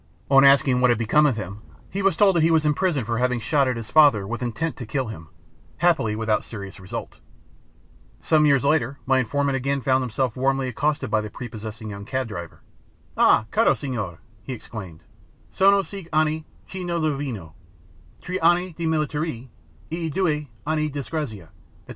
On 0.31 0.43
asking 0.43 0.81
what 0.81 0.89
had 0.89 0.97
become 0.97 1.27
of 1.27 1.35
him, 1.35 1.59
he 1.91 2.01
was 2.01 2.15
told 2.15 2.35
that 2.35 2.41
he 2.41 2.49
was 2.49 2.65
in 2.65 2.73
prison 2.73 3.05
for 3.05 3.19
having 3.19 3.39
shot 3.39 3.67
at 3.67 3.77
his 3.77 3.91
father 3.91 4.25
with 4.25 4.41
intent 4.41 4.75
to 4.77 4.85
kill 4.87 5.09
him—happily 5.09 6.15
without 6.15 6.43
serious 6.43 6.79
result. 6.79 7.19
Some 8.19 8.47
years 8.47 8.65
later 8.65 8.97
my 9.05 9.19
informant 9.19 9.55
again 9.57 9.79
found 9.79 10.01
himself 10.01 10.35
warmly 10.35 10.67
accosted 10.67 11.11
by 11.11 11.21
the 11.21 11.29
prepossessing 11.29 11.91
young 11.91 12.05
cabdriver. 12.05 12.61
"Ah, 13.15 13.45
caro 13.51 13.75
signore," 13.75 14.17
he 14.41 14.53
exclaimed, 14.53 15.03
"sono 15.51 15.83
cinque 15.83 16.09
anni 16.11 16.47
che 16.67 16.83
non 16.83 16.99
lo 17.03 17.15
vedo—tre 17.15 18.39
anni 18.39 18.73
di 18.75 18.87
militare, 18.87 19.49
e 19.91 20.09
due 20.09 20.47
anni 20.65 20.87
di 20.89 20.93
disgrazia," 20.99 21.49
&c. 21.87 21.89